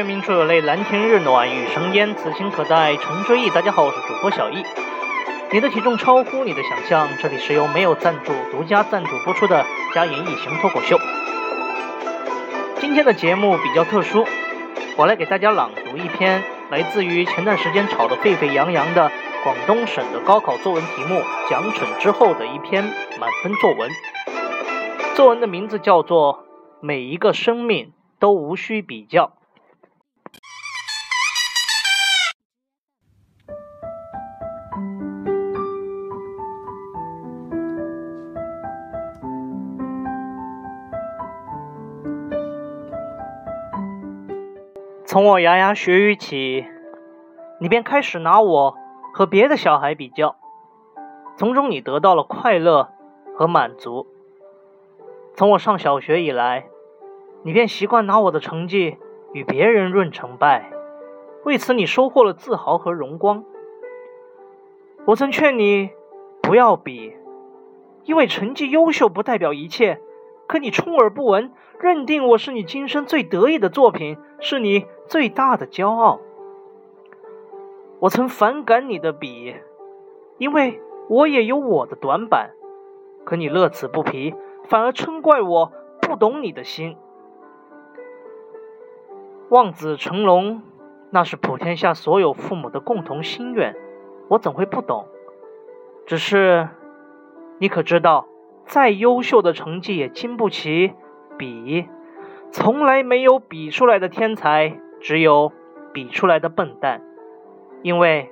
[0.00, 3.50] 沧海月明珠有泪，蓝天日暖雨生烟，此情可待成追忆。
[3.50, 4.64] 大家好，我是主播小易。
[5.52, 10.98] 你的体重超乎你的想象，这里是由没有赞助、独家赞助播出的加言异行脱口秀。
[12.80, 14.24] 今天的节目比较特殊，
[14.96, 19.12] 我来给大家朗读一篇来自于前段时间炒得沸沸扬扬的
[19.44, 21.20] 广东省的高考作文题目
[21.50, 22.84] 奖惩之后的一篇
[23.18, 23.90] 满分作文。
[25.14, 26.36] 作文的名字叫做
[26.80, 29.32] 《每一个生命都无需比较》。
[45.10, 46.64] 从我牙牙学语起，
[47.58, 48.76] 你便开始拿我
[49.12, 50.36] 和别的小孩比较，
[51.36, 52.90] 从中你得到了快乐
[53.34, 54.06] 和满足。
[55.34, 56.68] 从我上小学以来，
[57.42, 58.98] 你便习惯拿我的成绩
[59.32, 60.70] 与别人论成败，
[61.44, 63.42] 为此你收获了自豪和荣光。
[65.06, 65.90] 我曾劝你
[66.40, 67.16] 不要比，
[68.04, 70.00] 因为成绩优秀不代表一切。
[70.50, 76.18] 可你充耳不闻，认定我是你今生最得意的作品，是你最大的骄傲。
[78.00, 79.54] 我曾反感你的笔，
[80.38, 82.50] 因为我也有我的短板。
[83.24, 84.34] 可你乐此不疲，
[84.64, 85.70] 反而嗔怪我
[86.02, 86.96] 不懂你的心。
[89.50, 90.62] 望子成龙，
[91.10, 93.76] 那是普天下所有父母的共同心愿，
[94.26, 95.06] 我怎会不懂？
[96.06, 96.68] 只是，
[97.58, 98.26] 你可知道？
[98.70, 100.92] 再优秀的成绩也经不起
[101.36, 101.88] 比，
[102.52, 105.52] 从来没有比出来的天才，只有
[105.92, 107.02] 比出来的笨蛋。
[107.82, 108.30] 因为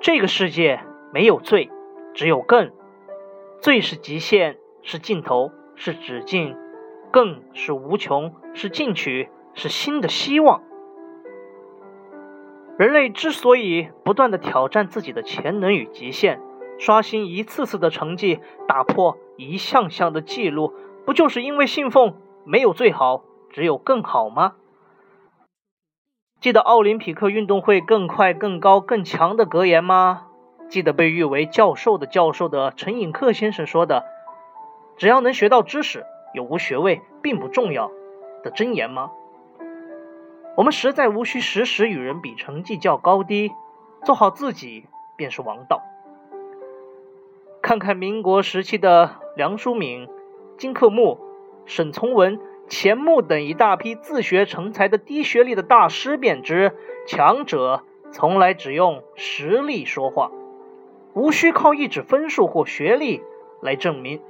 [0.00, 0.80] 这个世界
[1.12, 1.70] 没有最，
[2.12, 2.72] 只有更。
[3.60, 6.56] 最是极限，是尽头，是止境；
[7.12, 10.60] 更是无穷，是进取，是新的希望。
[12.76, 16.40] 人类之所以不断的挑战自己的潜能与极限。
[16.80, 20.72] 刷新一次次的成绩，打破一项项的记录，
[21.04, 24.54] 不就是因为信奉没有最好，只有更好吗？
[26.40, 30.28] 记得奥林匹克运动会更快、更高、更强的格言吗？
[30.70, 34.06] 记得被誉为教授的教授的陈寅恪先生说的
[34.96, 37.90] “只要能学到知识，有无学位并不重要”
[38.42, 39.10] 的箴言吗？
[40.56, 43.52] 我们实在无需时时与人比成绩较高低，
[44.06, 44.86] 做好自己
[45.18, 45.82] 便是王道。
[47.70, 50.08] 看看民国时期的梁漱溟、
[50.58, 51.20] 金克木、
[51.66, 56.72] 沈从文、钱穆等一大批自学成才的低学历的大师，便知
[57.06, 60.32] 强者从来只用实力说话，
[61.14, 63.22] 无需靠一纸分数或学历
[63.62, 64.20] 来证明。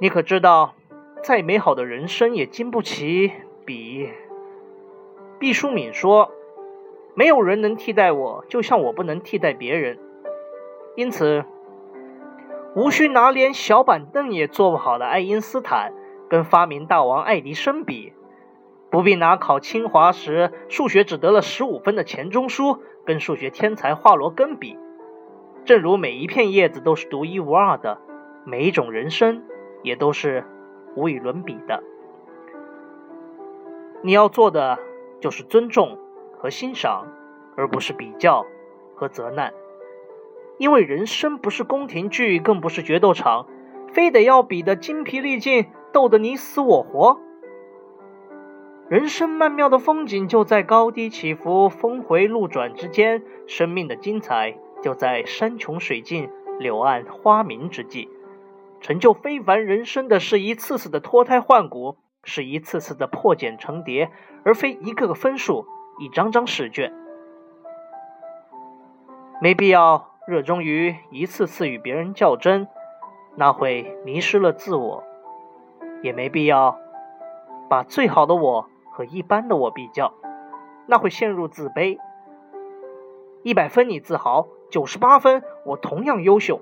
[0.00, 0.76] 你可知道，
[1.24, 3.32] 再美好的人生也经不起
[3.64, 4.08] 比。
[5.40, 6.30] 毕淑敏说
[7.16, 9.98] ：“没有人能替代我，就像我不能替代别人。”
[10.94, 11.44] 因此，
[12.74, 15.92] 无需拿连小板凳也坐不好的爱因斯坦
[16.28, 18.12] 跟发明大王爱迪生比，
[18.90, 24.78] 不必拿考清华时数学只得了十五分的钱钟书跟数学天才华罗庚比。
[25.64, 27.98] 正如每一片叶子都是独一无二的，
[28.44, 29.44] 每一种人生
[29.82, 30.44] 也都是
[30.94, 31.82] 无与伦比的。
[34.02, 34.78] 你要做的
[35.20, 35.98] 就是尊重
[36.36, 37.06] 和欣赏，
[37.56, 38.44] 而不是比较
[38.94, 39.54] 和责难。
[40.58, 43.46] 因为人生不是宫廷剧，更不是决斗场，
[43.92, 47.20] 非得要比得精疲力尽，斗得你死我活。
[48.88, 56.28] 人生曼妙的风景就在高低起伏、峰回路转之间，生命的精彩就在山穷水尽、
[56.58, 58.08] 柳暗花明之际。
[58.80, 64.10] 成就非凡人生的是一次次的脱胎换骨，是一次次的破茧成蝶，
[64.44, 65.66] 而非一个个分数、
[65.98, 66.92] 一张张试卷。
[69.40, 70.11] 没必要。
[70.24, 72.68] 热衷于一次次与别人较真，
[73.34, 75.02] 那会迷失了自我，
[76.00, 76.78] 也没必要
[77.68, 80.14] 把最好的我和一般的我比较，
[80.86, 81.98] 那会陷入自卑。
[83.42, 86.60] 一百分你自豪，九十八分我同样优秀，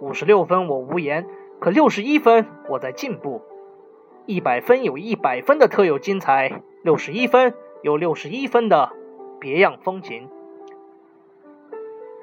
[0.00, 1.26] 五十六分我无言，
[1.60, 3.42] 可六十一分我在进步。
[4.24, 8.92] 一百分有一百分的特有精彩，六十一分有六十一分的
[9.38, 10.30] 别样风情。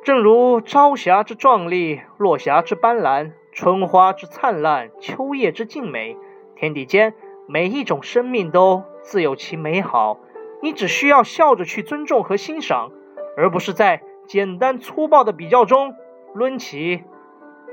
[0.06, 6.16] 正如朝霞之壮丽，落霞之斑斓，春花之灿烂，秋叶之静美，
[6.56, 7.16] 天地间
[7.48, 10.19] 每一种生命都自有其美好。
[10.62, 12.92] 你只需要笑着去尊重和欣赏，
[13.36, 15.96] 而不是在简单粗暴的比较中
[16.36, 17.04] 抡起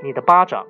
[0.01, 0.65] 你的巴掌。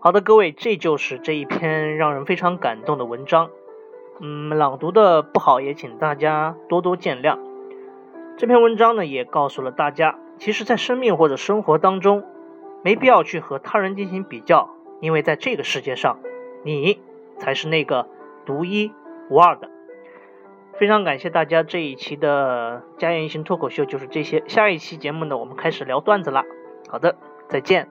[0.00, 3.48] 好的，各位，这就是这一篇让人非常感动的文章。
[4.20, 7.38] 嗯，朗读的不好也请大家多多见谅。
[8.40, 12.24] 这篇文章呢，也告诉了大家，其实，在生命或者生活当中，
[12.82, 14.70] 没必要去和他人进行比较，
[15.02, 16.20] 因为在这个世界上，
[16.64, 17.02] 你
[17.38, 18.08] 才是那个
[18.46, 18.94] 独一
[19.28, 19.68] 无二的。
[20.78, 26.46] 非常感谢大家这一期的家言型脱口秀就是这些，下一期节目呢，我们开始聊段子啦。
[26.88, 27.16] 好的，
[27.46, 27.90] 再见。